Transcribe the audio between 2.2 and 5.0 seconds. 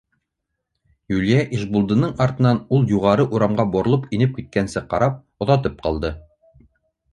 артынан ул юғары урамға боролоп инеп киткәнсе